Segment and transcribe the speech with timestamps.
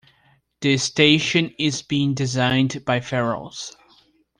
[0.61, 3.77] The station is being designed by Farrells.